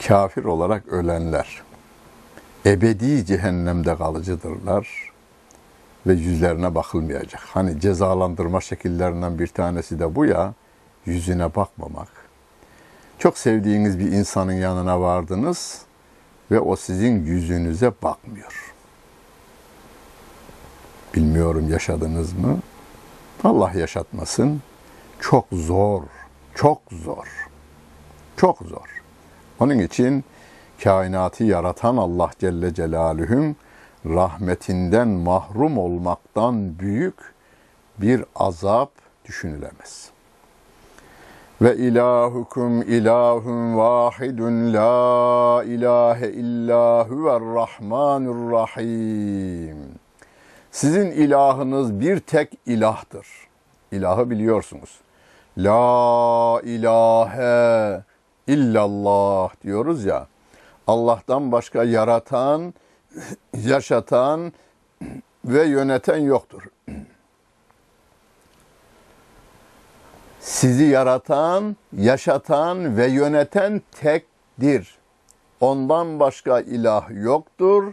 Kafir 0.07 0.45
olarak 0.45 0.88
ölenler 0.88 1.62
ebedi 2.67 3.27
cehennemde 3.27 3.97
kalıcıdırlar 3.97 5.12
ve 6.07 6.12
yüzlerine 6.12 6.75
bakılmayacak. 6.75 7.41
Hani 7.41 7.81
cezalandırma 7.81 8.61
şekillerinden 8.61 9.38
bir 9.38 9.47
tanesi 9.47 9.99
de 9.99 10.14
bu 10.14 10.25
ya, 10.25 10.55
yüzüne 11.07 11.55
bakmamak. 11.55 12.17
Çok 13.18 13.38
sevdiğiniz 13.38 13.98
bir 13.98 14.12
insanın 14.12 14.52
yanına 14.52 15.00
vardınız 15.00 15.83
ve 16.50 16.61
o 16.61 16.76
sizin 16.76 17.24
yüzünüze 17.24 17.92
bakmıyor. 18.02 18.74
Bilmiyorum 21.14 21.68
yaşadınız 21.70 22.33
mı? 22.33 22.59
Allah 23.44 23.70
yaşatmasın. 23.70 24.62
Çok 25.20 25.46
zor, 25.52 26.02
çok 26.54 26.83
zor, 26.90 27.48
çok 28.37 28.59
zor. 28.59 29.02
Onun 29.61 29.78
için 29.78 30.24
kainatı 30.85 31.44
yaratan 31.44 31.96
Allah 31.96 32.31
Celle 32.38 32.74
Celaluhu'nun 32.74 33.57
rahmetinden 34.07 35.09
mahrum 35.09 35.78
olmaktan 35.78 36.78
büyük 36.78 37.14
bir 37.98 38.24
azap 38.35 38.90
düşünülemez. 39.24 40.11
Ve 41.61 41.77
ilahukum 41.77 42.83
ilahun 42.83 43.77
vahidun 43.77 44.73
la 44.73 45.64
ilahe 45.64 46.29
illa 46.29 47.09
rahim. 48.53 49.77
Sizin 50.71 51.11
ilahınız 51.11 52.01
bir 52.01 52.21
tek 52.21 52.53
ilahtır. 52.66 53.27
İlahı 53.92 54.31
biliyorsunuz. 54.31 55.01
La 55.59 56.61
ilahe 56.64 58.03
illallah 58.47 59.51
diyoruz 59.62 60.05
ya. 60.05 60.27
Allah'tan 60.87 61.53
başka 61.53 61.85
yaratan, 61.85 62.75
yaşatan 63.64 64.53
ve 65.44 65.64
yöneten 65.66 66.18
yoktur. 66.18 66.62
Sizi 70.48 70.84
yaratan, 70.84 71.76
yaşatan 71.96 72.96
ve 72.96 73.06
yöneten 73.06 73.82
tekdir. 74.00 74.98
Ondan 75.61 76.20
başka 76.20 76.61
ilah 76.61 77.11
yoktur. 77.11 77.92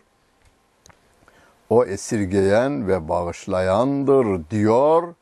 O 1.69 1.85
esirgeyen 1.85 2.87
ve 2.87 3.09
bağışlayandır 3.09 4.49
diyor 4.49 5.13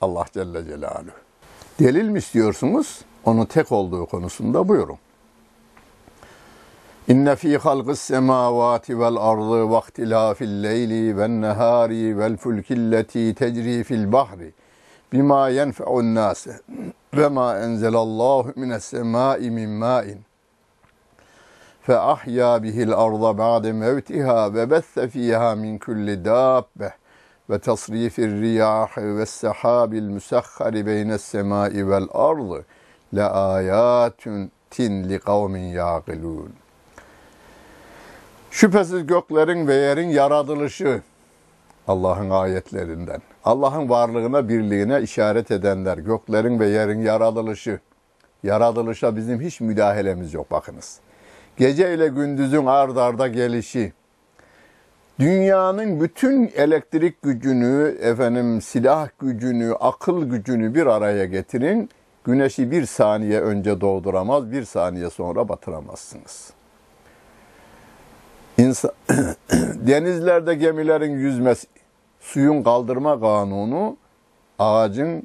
Allah 0.00 0.24
Celle 0.32 0.64
Celaluhu. 0.64 1.16
Delil 1.80 2.08
mi 2.08 2.18
istiyorsunuz? 2.18 3.00
Onun 3.24 3.44
tek 3.44 3.72
olduğu 3.72 4.06
konusunda 4.06 4.68
buyurun. 4.68 4.98
İnne 7.08 7.36
fî 7.36 7.58
halqis 7.58 8.00
semâvâti 8.00 9.00
vel 9.00 9.16
ardı 9.16 9.70
ve 9.70 9.78
ihtilâfil 9.78 10.62
leyli 10.62 11.18
ven 11.18 11.42
nehâri 11.42 12.18
vel 12.18 12.36
fulkilleti 12.36 13.34
tecrî 13.34 13.84
fil 13.84 14.12
bahri 14.12 14.52
bima 15.12 15.48
yenfe'un 15.48 16.14
nase 16.14 16.60
ve 17.14 17.28
ma 17.28 17.58
enzelallahu 17.58 18.52
mines 18.56 18.84
semai 18.84 19.50
min 19.50 19.70
ma'in 19.70 20.24
fe 21.82 21.94
ahya 21.96 22.62
bihil 22.62 22.92
arda 22.92 23.38
ba'de 23.38 23.72
mevtiha 23.72 24.54
ve 24.54 24.70
besse 24.70 25.08
fiha 25.08 25.54
min 25.56 25.78
kulli 25.78 26.24
dabbe 26.24 26.92
ve 27.50 27.58
tasrifir 27.58 28.30
riyah 28.40 28.98
ve 28.98 29.26
sehabil 29.26 30.08
musahhari 30.08 30.86
beynes 30.86 31.22
semai 31.22 31.88
vel 31.90 32.08
ardı 32.12 32.64
le 33.14 33.24
ayatun 33.24 34.50
tin 34.70 35.08
li 35.08 35.18
kavmin 35.18 35.72
yaqilun. 35.72 36.52
Şüphesiz 38.50 39.06
göklerin 39.06 39.66
ve 39.66 39.74
yerin 39.74 40.08
yaratılışı 40.08 41.02
Allah'ın 41.88 42.30
ayetlerinden. 42.30 43.22
Allah'ın 43.46 43.88
varlığına, 43.88 44.48
birliğine 44.48 45.02
işaret 45.02 45.50
edenler. 45.50 45.98
Göklerin 45.98 46.60
ve 46.60 46.66
yerin 46.66 47.00
yaratılışı. 47.00 47.80
Yaratılışa 48.42 49.16
bizim 49.16 49.40
hiç 49.40 49.60
müdahalemiz 49.60 50.34
yok 50.34 50.50
bakınız 50.50 51.00
gece 51.56 51.94
ile 51.94 52.08
gündüzün 52.08 52.66
ard 52.66 52.96
arda 52.96 53.28
gelişi, 53.28 53.92
dünyanın 55.20 56.00
bütün 56.00 56.52
elektrik 56.56 57.22
gücünü, 57.22 57.96
efendim 58.00 58.62
silah 58.62 59.08
gücünü, 59.18 59.74
akıl 59.74 60.24
gücünü 60.24 60.74
bir 60.74 60.86
araya 60.86 61.24
getirin. 61.24 61.90
Güneşi 62.24 62.70
bir 62.70 62.86
saniye 62.86 63.40
önce 63.40 63.80
doğduramaz, 63.80 64.52
bir 64.52 64.64
saniye 64.64 65.10
sonra 65.10 65.48
batıramazsınız. 65.48 66.50
İnsan, 68.58 68.90
denizlerde 69.86 70.54
gemilerin 70.54 71.12
yüzmesi, 71.12 71.66
suyun 72.20 72.62
kaldırma 72.62 73.20
kanunu, 73.20 73.96
ağacın 74.58 75.22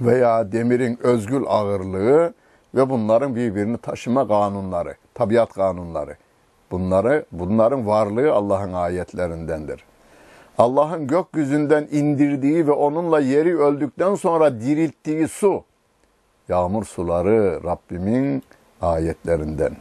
veya 0.00 0.52
demirin 0.52 0.98
özgül 1.02 1.44
ağırlığı 1.46 2.34
ve 2.74 2.90
bunların 2.90 3.36
birbirini 3.36 3.78
taşıma 3.78 4.28
kanunları 4.28 4.94
tabiat 5.14 5.52
kanunları. 5.52 6.16
Bunları, 6.70 7.26
bunların 7.32 7.86
varlığı 7.86 8.32
Allah'ın 8.32 8.72
ayetlerindendir. 8.72 9.84
Allah'ın 10.58 11.06
gökyüzünden 11.06 11.88
indirdiği 11.90 12.66
ve 12.66 12.72
onunla 12.72 13.20
yeri 13.20 13.58
öldükten 13.58 14.14
sonra 14.14 14.60
dirilttiği 14.60 15.28
su, 15.28 15.64
yağmur 16.48 16.84
suları 16.84 17.60
Rabbimin 17.64 18.42
ayetlerinden. 18.80 19.76